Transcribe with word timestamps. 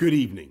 Good 0.00 0.12
evening. 0.12 0.48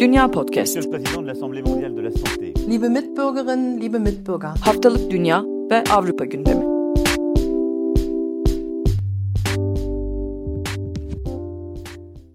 Dünya 0.00 0.30
Podcast. 0.30 0.76
Monsieur 0.76 0.82
le 0.82 0.90
Président 0.90 1.22
de 1.22 1.26
l'Assemblée 1.26 1.62
mondiale 1.62 1.94
de 1.94 2.00
la 2.00 2.10
santé. 2.10 2.52
Liebe 2.66 2.88
Mitbürgerinnen, 2.88 3.80
liebe 3.80 3.98
Mitbürger. 3.98 4.48
Haftalık 4.60 5.10
Dünya 5.10 5.44
ve 5.70 5.84
Avrupa 5.90 6.24
gündemi. 6.24 6.64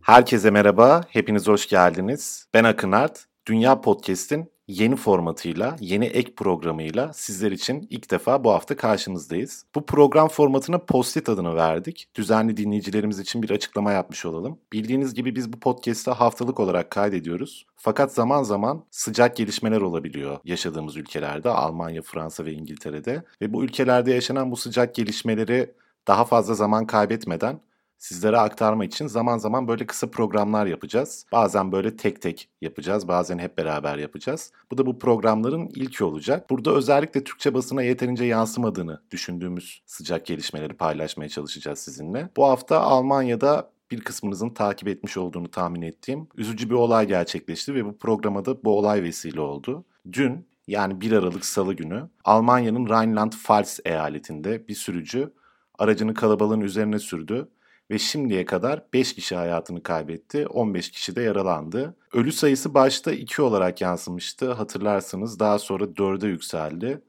Herkese 0.02 0.52
merhaba, 0.52 1.02
hepiniz 1.10 1.48
hoş 1.48 1.68
geldiniz. 1.68 2.48
Ben 2.54 2.64
Akın 2.64 2.92
Art. 2.92 3.26
Dünya 3.46 3.82
Podcast'in 3.82 4.52
yeni 4.68 4.96
formatıyla, 4.96 5.76
yeni 5.80 6.06
ek 6.06 6.36
programıyla 6.36 7.14
sizler 7.14 7.52
için 7.52 7.88
ilk 7.90 8.12
defa 8.12 8.44
bu 8.44 8.52
hafta 8.52 8.76
karşınızdayız. 8.76 9.66
Bu 9.76 9.86
program 9.86 10.28
formatına 10.28 10.78
Post-it 10.78 11.30
adını 11.30 11.56
verdik. 11.56 12.08
Düzenli 12.16 12.58
dinleyicilerimiz 12.58 13.20
için 13.20 13.44
bir 13.44 13.50
açıklama 13.50 13.92
yapmış 13.92 14.26
olalım. 14.26 14.60
Bildiğiniz 14.74 15.14
gibi 15.14 15.36
biz 15.36 15.54
bu 15.54 15.60
podcast'ı 15.60 16.12
haftalık 16.12 16.60
olarak 16.60 16.92
kaydediyoruz. 16.92 17.66
Fakat 17.76 18.14
zaman 18.14 18.44
zaman 18.44 18.84
sıcak 18.92 19.36
gelişmeler 19.36 19.82
olabiliyor 19.82 20.40
yaşadığımız 20.44 20.98
ülkelerde, 20.98 21.50
Almanya, 21.50 22.02
Fransa 22.02 22.46
ve 22.46 22.54
İngiltere'de. 22.54 23.24
Ve 23.42 23.54
bu 23.54 23.64
ülkelerde 23.64 24.12
yaşanan 24.14 24.52
bu 24.52 24.56
sıcak 24.56 24.96
gelişmeleri 24.96 25.72
daha 26.08 26.26
fazla 26.26 26.54
zaman 26.54 26.88
kaybetmeden 26.88 27.60
sizlere 28.06 28.38
aktarma 28.38 28.86
için 28.86 29.08
zaman 29.08 29.38
zaman 29.38 29.68
böyle 29.68 29.86
kısa 29.86 30.12
programlar 30.12 30.66
yapacağız. 30.66 31.26
Bazen 31.32 31.72
böyle 31.72 31.98
tek 31.98 32.22
tek 32.22 32.50
yapacağız, 32.62 33.08
bazen 33.08 33.40
hep 33.40 33.58
beraber 33.58 33.98
yapacağız. 33.98 34.52
Bu 34.72 34.78
da 34.78 34.86
bu 34.86 35.00
programların 35.00 35.68
ilki 35.68 36.04
olacak. 36.04 36.50
Burada 36.50 36.72
özellikle 36.72 37.24
Türkçe 37.24 37.54
basına 37.54 37.84
yeterince 37.84 38.26
yansımadığını 38.26 39.02
düşündüğümüz 39.12 39.82
sıcak 39.86 40.26
gelişmeleri 40.26 40.74
paylaşmaya 40.74 41.30
çalışacağız 41.30 41.80
sizinle. 41.80 42.30
Bu 42.38 42.46
hafta 42.46 42.80
Almanya'da 42.80 43.70
bir 43.92 44.02
kısmınızın 44.02 44.50
takip 44.50 44.88
etmiş 44.88 45.18
olduğunu 45.18 45.52
tahmin 45.52 45.82
ettiğim 45.82 46.28
üzücü 46.36 46.70
bir 46.70 46.76
olay 46.76 47.08
gerçekleşti 47.08 47.76
ve 47.76 47.86
bu 47.86 47.98
programa 47.98 48.46
da 48.46 48.64
bu 48.64 48.78
olay 48.78 49.04
vesile 49.04 49.42
oldu. 49.42 49.86
Dün 50.14 50.48
yani 50.68 51.02
1 51.02 51.12
Aralık 51.12 51.46
Salı 51.46 51.74
günü 51.74 52.10
Almanya'nın 52.24 52.86
Rheinland-Pfalz 52.86 53.80
eyaletinde 53.86 54.68
bir 54.68 54.76
sürücü 54.76 55.34
aracını 55.80 56.14
kalabalığın 56.14 56.62
üzerine 56.62 57.00
sürdü 57.00 57.50
ve 57.92 58.00
şimdiye 58.00 58.46
kadar 58.46 58.84
5 58.94 59.16
kişi 59.16 59.36
hayatını 59.36 59.84
kaybetti, 59.84 60.48
15 60.48 60.92
kişi 60.92 61.16
de 61.16 61.22
yaralandı. 61.22 61.96
Ölü 62.14 62.32
sayısı 62.32 62.74
başta 62.74 63.12
2 63.12 63.42
olarak 63.42 63.82
yansımıştı 63.82 64.52
hatırlarsınız 64.52 65.40
daha 65.40 65.60
sonra 65.60 65.84
4'e 65.84 66.30
yükseldi. 66.30 67.02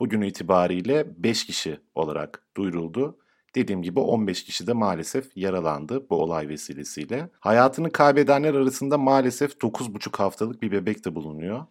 Bugün 0.00 0.22
itibariyle 0.22 1.06
5 1.18 1.46
kişi 1.46 1.80
olarak 1.94 2.42
duyuruldu. 2.56 3.18
Dediğim 3.54 3.82
gibi 3.82 4.00
15 4.00 4.44
kişi 4.44 4.66
de 4.66 4.72
maalesef 4.72 5.36
yaralandı 5.36 6.06
bu 6.10 6.22
olay 6.22 6.48
vesilesiyle. 6.48 7.30
Hayatını 7.40 7.90
kaybedenler 7.90 8.54
arasında 8.54 8.98
maalesef 8.98 9.52
9,5 9.52 10.16
haftalık 10.16 10.62
bir 10.62 10.72
bebek 10.72 11.04
de 11.04 11.14
bulunuyor. 11.14 11.66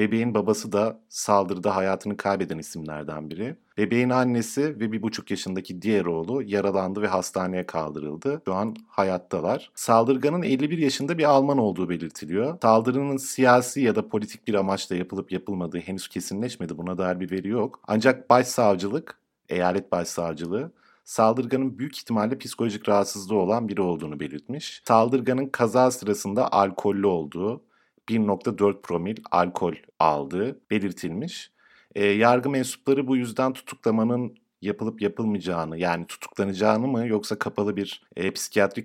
Bebeğin 0.00 0.34
babası 0.34 0.72
da 0.72 1.00
saldırıda 1.08 1.76
hayatını 1.76 2.16
kaybeden 2.16 2.58
isimlerden 2.58 3.30
biri. 3.30 3.56
Bebeğin 3.78 4.10
annesi 4.10 4.80
ve 4.80 4.92
bir 4.92 5.02
buçuk 5.02 5.30
yaşındaki 5.30 5.82
diğer 5.82 6.04
oğlu 6.04 6.42
yaralandı 6.42 7.02
ve 7.02 7.06
hastaneye 7.06 7.66
kaldırıldı. 7.66 8.42
Şu 8.44 8.54
an 8.54 8.76
hayattalar. 8.88 9.70
Saldırganın 9.74 10.42
51 10.42 10.78
yaşında 10.78 11.18
bir 11.18 11.24
Alman 11.24 11.58
olduğu 11.58 11.88
belirtiliyor. 11.88 12.58
Saldırının 12.62 13.16
siyasi 13.16 13.80
ya 13.80 13.96
da 13.96 14.08
politik 14.08 14.48
bir 14.48 14.54
amaçla 14.54 14.96
yapılıp 14.96 15.32
yapılmadığı 15.32 15.78
henüz 15.78 16.08
kesinleşmedi. 16.08 16.78
Buna 16.78 16.98
dair 16.98 17.20
bir 17.20 17.30
veri 17.30 17.48
yok. 17.48 17.80
Ancak 17.86 18.30
başsavcılık, 18.30 19.18
eyalet 19.48 19.92
başsavcılığı 19.92 20.72
saldırganın 21.04 21.78
büyük 21.78 21.98
ihtimalle 21.98 22.38
psikolojik 22.38 22.88
rahatsızlığı 22.88 23.38
olan 23.38 23.68
biri 23.68 23.82
olduğunu 23.82 24.20
belirtmiş. 24.20 24.82
Saldırganın 24.84 25.46
kaza 25.46 25.90
sırasında 25.90 26.52
alkollü 26.52 27.06
olduğu, 27.06 27.62
1.4 28.10 28.82
promil 28.82 29.16
alkol 29.30 29.74
aldığı 29.98 30.60
belirtilmiş. 30.70 31.52
E, 31.94 32.04
yargı 32.06 32.50
mensupları 32.50 33.06
bu 33.06 33.16
yüzden 33.16 33.52
tutuklamanın 33.52 34.36
yapılıp 34.62 35.02
yapılmayacağını 35.02 35.78
yani 35.78 36.06
tutuklanacağını 36.06 36.86
mı 36.86 37.06
yoksa 37.06 37.38
kapalı 37.38 37.76
bir 37.76 38.02
e, 38.16 38.30
psikiyatri 38.30 38.84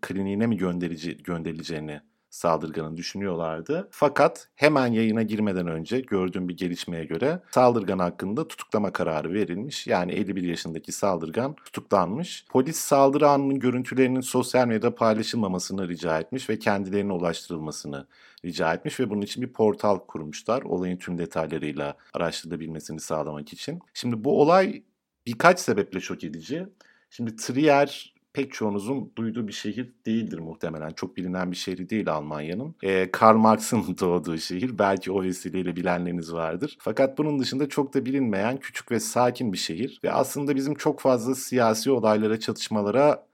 kliniğine, 0.00 0.46
mi 0.46 0.56
gönderici, 0.56 1.16
gönderileceğini 1.16 2.00
saldırganın 2.34 2.96
düşünüyorlardı. 2.96 3.88
Fakat 3.90 4.48
hemen 4.54 4.86
yayına 4.86 5.22
girmeden 5.22 5.66
önce 5.66 6.00
gördüğüm 6.00 6.48
bir 6.48 6.56
gelişmeye 6.56 7.04
göre 7.04 7.42
saldırgan 7.50 7.98
hakkında 7.98 8.48
tutuklama 8.48 8.92
kararı 8.92 9.32
verilmiş. 9.32 9.86
Yani 9.86 10.12
51 10.12 10.42
yaşındaki 10.42 10.92
saldırgan 10.92 11.54
tutuklanmış. 11.54 12.44
Polis 12.48 12.76
saldırı 12.76 13.28
anının 13.28 13.58
görüntülerinin 13.58 14.20
sosyal 14.20 14.66
medyada 14.66 14.94
paylaşılmamasını 14.94 15.88
rica 15.88 16.20
etmiş 16.20 16.50
ve 16.50 16.58
kendilerine 16.58 17.12
ulaştırılmasını 17.12 18.06
rica 18.44 18.74
etmiş 18.74 19.00
ve 19.00 19.10
bunun 19.10 19.22
için 19.22 19.42
bir 19.42 19.52
portal 19.52 19.98
kurmuşlar. 19.98 20.62
Olayın 20.62 20.96
tüm 20.96 21.18
detaylarıyla 21.18 21.96
araştırılabilmesini 22.14 23.00
sağlamak 23.00 23.52
için. 23.52 23.80
Şimdi 23.94 24.24
bu 24.24 24.40
olay 24.40 24.82
birkaç 25.26 25.60
sebeple 25.60 26.00
şok 26.00 26.24
edici. 26.24 26.66
Şimdi 27.10 27.36
Trier 27.36 28.13
pek 28.34 28.52
çoğunuzun 28.52 29.12
duyduğu 29.16 29.48
bir 29.48 29.52
şehir 29.52 29.92
değildir 30.06 30.38
muhtemelen. 30.38 30.90
Çok 30.90 31.16
bilinen 31.16 31.50
bir 31.50 31.56
şehri 31.56 31.90
değil 31.90 32.12
Almanya'nın. 32.12 32.74
E, 32.82 33.10
Karl 33.10 33.36
Marx'ın 33.36 33.96
doğduğu 34.00 34.38
şehir. 34.38 34.78
Belki 34.78 35.12
o 35.12 35.22
vesileyle 35.22 35.76
bilenleriniz 35.76 36.32
vardır. 36.32 36.76
Fakat 36.80 37.18
bunun 37.18 37.38
dışında 37.38 37.68
çok 37.68 37.94
da 37.94 38.06
bilinmeyen 38.06 38.56
küçük 38.56 38.90
ve 38.90 39.00
sakin 39.00 39.52
bir 39.52 39.58
şehir. 39.58 40.00
Ve 40.04 40.12
aslında 40.12 40.56
bizim 40.56 40.74
çok 40.74 41.00
fazla 41.00 41.34
siyasi 41.34 41.90
olaylara, 41.90 42.40
çatışmalara 42.40 43.26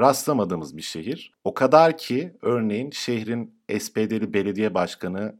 rastlamadığımız 0.00 0.76
bir 0.76 0.82
şehir. 0.82 1.32
O 1.44 1.54
kadar 1.54 1.98
ki 1.98 2.32
örneğin 2.42 2.90
şehrin 2.90 3.54
SPD'li 3.78 4.34
belediye 4.34 4.74
başkanı 4.74 5.38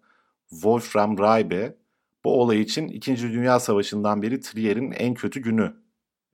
Wolfram 0.51 1.19
Reibe 1.19 1.77
bu 2.25 2.41
olay 2.41 2.61
için 2.61 2.89
2. 2.89 3.17
Dünya 3.17 3.61
Savaşı'ndan 3.61 4.23
beri 4.23 4.41
Trier'in 4.41 4.91
en 4.91 5.15
kötü 5.15 5.41
günü 5.41 5.82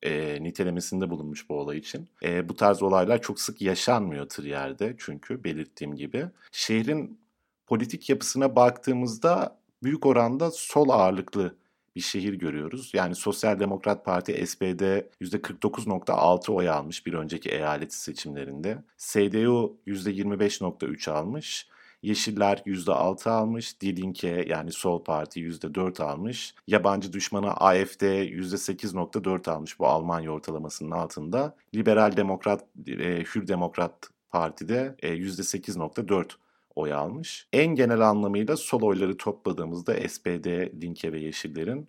e, 0.03 0.43
nitelemesinde 0.43 1.11
bulunmuş 1.11 1.49
bu 1.49 1.55
olay 1.55 1.79
için. 1.79 2.09
E, 2.23 2.49
bu 2.49 2.57
tarz 2.57 2.83
olaylar 2.83 3.23
çok 3.23 3.41
sık 3.41 3.63
yaşanmıyor 3.63 4.29
Trier'de 4.29 4.95
çünkü 4.99 5.45
belirttiğim 5.45 5.95
gibi. 5.95 6.27
Şehrin 6.53 7.21
politik 7.67 8.11
yapısına 8.11 8.57
baktığımızda 8.57 9.59
büyük 9.83 10.07
oranda 10.07 10.51
sol 10.51 10.89
ağırlıklı 10.89 11.55
bir 11.97 12.01
şehir 12.03 12.35
görüyoruz. 12.35 12.91
Yani 12.95 13.15
Sosyal 13.15 13.61
Demokrat 13.61 14.05
Parti 14.05 14.47
SPD 14.47 14.83
%49.6 15.21 16.53
oy 16.53 16.69
almış 16.69 17.07
bir 17.07 17.13
önceki 17.13 17.49
eyalet 17.49 17.95
seçimlerinde. 17.95 18.79
CDU 18.99 19.77
%25.3 19.87 21.11
almış. 21.11 21.69
Yeşiller 22.03 22.63
%6 22.67 23.31
almış, 23.31 23.81
Die 23.81 23.97
Linke 23.97 24.45
yani 24.49 24.73
Sol 24.73 25.05
Parti 25.05 25.41
%4 25.41 26.03
almış. 26.03 26.55
Yabancı 26.67 27.13
düşmanı 27.13 27.53
AFD 27.53 28.03
%8.4 28.03 29.51
almış 29.51 29.79
bu 29.79 29.87
Almanya 29.87 30.31
ortalamasının 30.31 30.91
altında. 30.91 31.57
Liberal 31.75 32.17
Demokrat, 32.17 32.65
e, 32.87 33.25
Hür 33.25 33.49
Demokrat 33.49 34.11
Parti'de 34.31 34.95
e, 35.03 35.09
%8.4 35.09 36.37
oy 36.75 36.93
almış. 36.93 37.49
En 37.53 37.75
genel 37.75 38.01
anlamıyla 38.01 38.57
sol 38.57 38.83
oyları 38.83 39.17
topladığımızda 39.17 40.09
SPD, 40.09 40.47
Linke 40.83 41.13
ve 41.13 41.21
Yeşillerin 41.21 41.89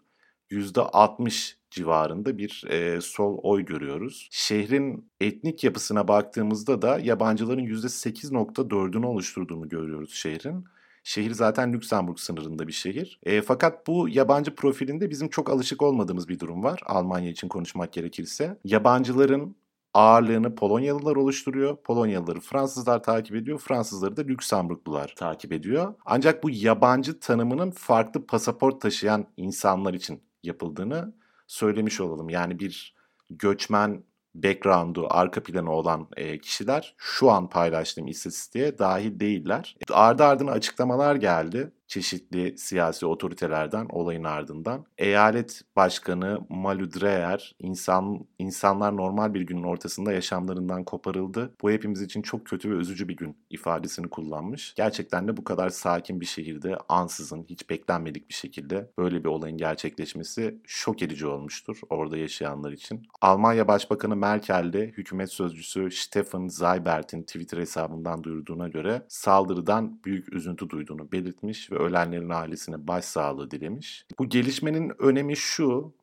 %60 0.52 1.59
civarında 1.72 2.38
bir 2.38 2.64
e, 2.70 3.02
sol 3.02 3.38
oy 3.44 3.66
görüyoruz. 3.66 4.28
Şehrin 4.32 5.12
etnik 5.22 5.64
yapısına 5.64 6.08
baktığımızda 6.08 6.82
da 6.82 7.00
yabancıların 7.00 7.66
%8.4'ünü 7.66 9.06
oluşturduğunu 9.06 9.70
görüyoruz 9.70 10.14
şehrin. 10.14 10.66
Şehir 11.04 11.32
zaten 11.32 11.74
Lüksemburg 11.74 12.18
sınırında 12.18 12.68
bir 12.68 12.74
şehir. 12.74 13.20
E, 13.24 13.42
fakat 13.42 13.88
bu 13.88 14.10
yabancı 14.10 14.56
profilinde 14.56 15.10
bizim 15.10 15.30
çok 15.30 15.50
alışık 15.50 15.82
olmadığımız 15.82 16.30
bir 16.30 16.40
durum 16.40 16.64
var. 16.64 16.82
Almanya 16.86 17.30
için 17.30 17.48
konuşmak 17.48 17.94
gerekirse. 17.94 18.58
Yabancıların 18.64 19.56
ağırlığını 19.94 20.56
Polonyalılar 20.56 21.16
oluşturuyor. 21.16 21.78
Polonyalıları 21.84 22.40
Fransızlar 22.40 23.04
takip 23.04 23.36
ediyor. 23.36 23.60
Fransızları 23.60 24.18
da 24.18 24.22
Lüksemburglular 24.22 25.14
takip 25.18 25.54
ediyor. 25.54 25.94
Ancak 26.06 26.44
bu 26.44 26.50
yabancı 26.50 27.20
tanımının 27.20 27.72
farklı 27.72 28.26
pasaport 28.26 28.82
taşıyan 28.82 29.26
insanlar 29.38 29.94
için 29.94 30.24
yapıldığını 30.44 31.14
söylemiş 31.50 32.02
olalım. 32.02 32.30
Yani 32.30 32.60
bir 32.60 32.96
göçmen 33.30 34.04
background'u, 34.36 35.08
arka 35.10 35.44
planı 35.44 35.72
olan 35.72 36.08
e, 36.18 36.40
kişiler 36.40 36.96
şu 36.98 37.32
an 37.32 37.50
paylaştığım 37.50 38.08
istatistiğe 38.08 38.78
dahil 38.78 39.20
değiller. 39.20 39.78
Ardı 39.92 40.24
ardına 40.24 40.52
açıklamalar 40.52 41.16
geldi. 41.16 41.72
Çeşitli 41.90 42.58
siyasi 42.58 43.06
otoritelerden 43.06 43.88
olayın 43.90 44.24
ardından. 44.24 44.86
Eyalet 44.98 45.62
Başkanı 45.76 46.40
Malu 46.50 46.94
Dreyer, 46.94 47.56
insan, 47.60 48.28
insanlar 48.40 48.98
normal 48.98 49.34
bir 49.34 49.42
günün 49.42 49.64
ortasında 49.64 50.14
yaşamlarından 50.14 50.84
koparıldı. 50.84 51.54
Bu 51.62 51.72
hepimiz 51.72 52.02
için 52.02 52.22
çok 52.22 52.46
kötü 52.46 52.72
ve 52.72 52.76
üzücü 52.76 53.08
bir 53.08 53.16
gün 53.16 53.38
ifadesini 53.50 54.10
kullanmış. 54.10 54.74
Gerçekten 54.78 55.28
de 55.28 55.38
bu 55.38 55.44
kadar 55.44 55.70
sakin 55.70 56.22
bir 56.22 56.26
şehirde 56.26 56.78
ansızın, 56.90 57.46
hiç 57.50 57.70
beklenmedik 57.70 58.30
bir 58.30 58.34
şekilde 58.34 58.92
böyle 58.98 59.24
bir 59.24 59.30
olayın 59.30 59.58
gerçekleşmesi 59.58 60.60
şok 60.68 61.02
edici 61.02 61.28
olmuştur 61.28 61.80
orada 61.90 62.18
yaşayanlar 62.18 62.72
için. 62.72 63.08
Almanya 63.22 63.68
Başbakanı 63.68 64.16
Merkel 64.16 64.74
de 64.74 64.88
hükümet 64.88 65.32
sözcüsü 65.32 65.92
Stefan 65.92 66.48
Zaybert'in 66.48 67.24
Twitter 67.24 67.58
hesabından 67.58 68.24
duyurduğuna 68.24 68.68
göre 68.68 69.06
saldırıdan 69.08 70.00
büyük 70.06 70.34
üzüntü 70.34 70.70
duyduğunu 70.70 71.12
belirtmiş 71.12 71.72
ve 71.72 71.79
ölenlerin 71.80 72.30
ailesine 72.30 72.88
başsağlığı 72.88 73.52
dilemiş. 73.52 74.06
Bu 74.20 74.30
gelişmenin 74.30 74.92
önemi 75.00 75.38
şu, 75.38 75.94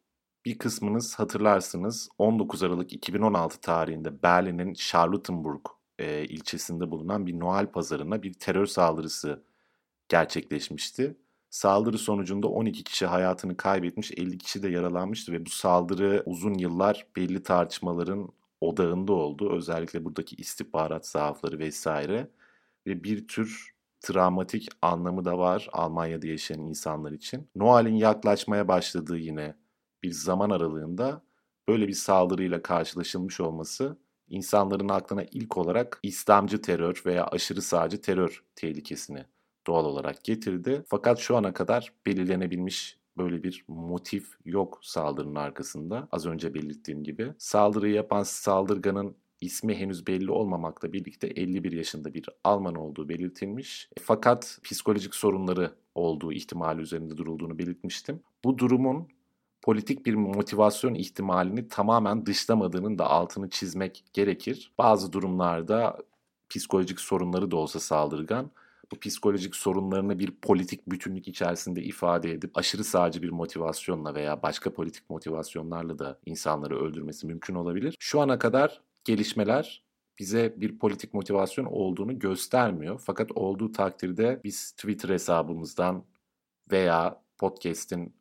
bir 0.44 0.58
kısmınız 0.58 1.14
hatırlarsınız 1.18 2.08
19 2.18 2.62
Aralık 2.62 2.92
2016 2.92 3.60
tarihinde 3.60 4.22
Berlin'in 4.22 4.74
Charlottenburg 4.74 5.66
e, 5.98 6.24
ilçesinde 6.24 6.90
bulunan 6.90 7.26
bir 7.26 7.40
Noel 7.40 7.66
pazarına 7.66 8.22
bir 8.22 8.32
terör 8.32 8.66
saldırısı 8.66 9.42
gerçekleşmişti. 10.08 11.16
Saldırı 11.50 11.98
sonucunda 11.98 12.48
12 12.48 12.84
kişi 12.84 13.06
hayatını 13.06 13.56
kaybetmiş, 13.56 14.12
50 14.16 14.38
kişi 14.38 14.62
de 14.62 14.68
yaralanmıştı 14.68 15.32
ve 15.32 15.46
bu 15.46 15.50
saldırı 15.50 16.22
uzun 16.26 16.54
yıllar 16.54 17.06
belli 17.16 17.42
tartışmaların 17.42 18.28
odağında 18.60 19.12
oldu. 19.12 19.52
Özellikle 19.52 20.04
buradaki 20.04 20.36
istihbarat 20.36 21.06
zaafları 21.06 21.58
vesaire 21.58 22.30
ve 22.86 23.04
bir 23.04 23.28
tür 23.28 23.75
travmatik 24.06 24.68
anlamı 24.82 25.24
da 25.24 25.38
var 25.38 25.68
Almanya'da 25.72 26.26
yaşayan 26.26 26.60
insanlar 26.60 27.12
için. 27.12 27.48
Noel'in 27.56 27.94
yaklaşmaya 27.94 28.68
başladığı 28.68 29.18
yine 29.18 29.54
bir 30.02 30.10
zaman 30.10 30.50
aralığında 30.50 31.22
böyle 31.68 31.88
bir 31.88 31.92
saldırıyla 31.92 32.62
karşılaşılmış 32.62 33.40
olması 33.40 33.98
insanların 34.28 34.88
aklına 34.88 35.22
ilk 35.22 35.56
olarak 35.56 36.00
İslamcı 36.02 36.62
terör 36.62 37.02
veya 37.06 37.26
aşırı 37.26 37.62
sağcı 37.62 38.00
terör 38.00 38.44
tehlikesini 38.56 39.24
doğal 39.66 39.84
olarak 39.84 40.24
getirdi. 40.24 40.82
Fakat 40.86 41.18
şu 41.18 41.36
ana 41.36 41.52
kadar 41.52 41.92
belirlenebilmiş 42.06 42.98
böyle 43.18 43.42
bir 43.42 43.64
motif 43.68 44.38
yok 44.44 44.78
saldırının 44.82 45.34
arkasında. 45.34 46.08
Az 46.12 46.26
önce 46.26 46.54
belirttiğim 46.54 47.04
gibi. 47.04 47.34
Saldırıyı 47.38 47.94
yapan 47.94 48.22
saldırganın 48.22 49.16
ismi 49.40 49.74
henüz 49.74 50.06
belli 50.06 50.30
olmamakla 50.30 50.92
birlikte 50.92 51.26
51 51.26 51.72
yaşında 51.72 52.14
bir 52.14 52.26
Alman 52.44 52.74
olduğu 52.74 53.08
belirtilmiş. 53.08 53.88
Fakat 54.00 54.58
psikolojik 54.64 55.14
sorunları 55.14 55.72
olduğu 55.94 56.32
ihtimali 56.32 56.80
üzerinde 56.80 57.16
durulduğunu 57.16 57.58
belirtmiştim. 57.58 58.22
Bu 58.44 58.58
durumun 58.58 59.08
politik 59.62 60.06
bir 60.06 60.14
motivasyon 60.14 60.94
ihtimalini 60.94 61.68
tamamen 61.68 62.26
dışlamadığının 62.26 62.98
da 62.98 63.10
altını 63.10 63.50
çizmek 63.50 64.04
gerekir. 64.12 64.72
Bazı 64.78 65.12
durumlarda 65.12 65.98
psikolojik 66.48 67.00
sorunları 67.00 67.50
da 67.50 67.56
olsa 67.56 67.80
saldırgan 67.80 68.50
bu 68.92 68.98
psikolojik 68.98 69.56
sorunlarını 69.56 70.18
bir 70.18 70.30
politik 70.42 70.90
bütünlük 70.90 71.28
içerisinde 71.28 71.82
ifade 71.82 72.32
edip 72.32 72.58
aşırı 72.58 72.84
sağcı 72.84 73.22
bir 73.22 73.30
motivasyonla 73.30 74.14
veya 74.14 74.42
başka 74.42 74.72
politik 74.72 75.10
motivasyonlarla 75.10 75.98
da 75.98 76.18
insanları 76.26 76.84
öldürmesi 76.84 77.26
mümkün 77.26 77.54
olabilir. 77.54 77.96
Şu 77.98 78.20
ana 78.20 78.38
kadar 78.38 78.80
gelişmeler 79.06 79.84
bize 80.18 80.54
bir 80.56 80.78
politik 80.78 81.14
motivasyon 81.14 81.64
olduğunu 81.64 82.18
göstermiyor. 82.18 83.02
Fakat 83.04 83.32
olduğu 83.32 83.72
takdirde 83.72 84.40
biz 84.44 84.70
Twitter 84.72 85.08
hesabımızdan 85.08 86.04
veya 86.70 87.22
podcast'in 87.38 88.14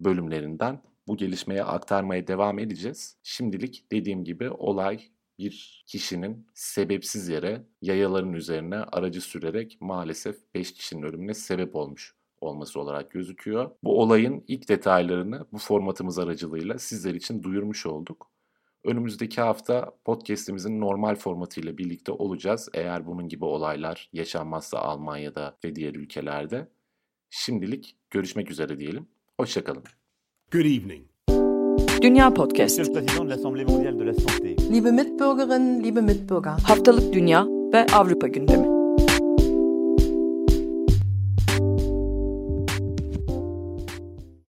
bölümlerinden 0.00 0.82
bu 1.08 1.16
gelişmeye 1.16 1.64
aktarmaya 1.64 2.26
devam 2.26 2.58
edeceğiz. 2.58 3.16
Şimdilik 3.22 3.86
dediğim 3.92 4.24
gibi 4.24 4.50
olay 4.50 5.00
bir 5.38 5.84
kişinin 5.86 6.46
sebepsiz 6.54 7.28
yere 7.28 7.66
yayaların 7.82 8.32
üzerine 8.32 8.76
aracı 8.76 9.20
sürerek 9.20 9.78
maalesef 9.80 10.36
5 10.54 10.74
kişinin 10.74 11.02
ölümüne 11.02 11.34
sebep 11.34 11.76
olmuş 11.76 12.14
olması 12.40 12.80
olarak 12.80 13.10
gözüküyor. 13.10 13.70
Bu 13.84 14.00
olayın 14.02 14.44
ilk 14.48 14.68
detaylarını 14.68 15.46
bu 15.52 15.58
formatımız 15.58 16.18
aracılığıyla 16.18 16.78
sizler 16.78 17.14
için 17.14 17.42
duyurmuş 17.42 17.86
olduk. 17.86 18.30
Önümüzdeki 18.84 19.40
hafta 19.40 19.90
podcast'imizin 20.04 20.80
normal 20.80 21.14
formatıyla 21.14 21.78
birlikte 21.78 22.12
olacağız. 22.12 22.68
Eğer 22.74 23.06
bunun 23.06 23.28
gibi 23.28 23.44
olaylar 23.44 24.10
yaşanmazsa 24.12 24.78
Almanya'da 24.78 25.58
ve 25.64 25.74
diğer 25.74 25.94
ülkelerde. 25.94 26.68
Şimdilik 27.30 27.96
görüşmek 28.10 28.50
üzere 28.50 28.78
diyelim. 28.78 29.06
Hoşçakalın. 29.40 29.82
Good 30.52 30.64
evening. 30.64 31.06
Dünya 32.02 32.34
Podcast. 32.34 32.78
Monsieur 32.78 32.96
le 32.96 33.06
Président 33.06 33.26
de 33.26 33.30
l'Assemblée 33.30 33.64
mondiale 33.64 33.98
de 33.98 34.06
la 34.06 34.12
santé. 34.12 34.72
Liebe 34.72 34.90
Mitbürgerinnen, 34.90 35.84
liebe 35.84 36.00
Mitbürger. 36.00 36.58
Haftalık 36.64 37.12
Dünya 37.12 37.46
ve 37.46 37.86
Avrupa 37.92 38.26
gündemi. 38.26 38.79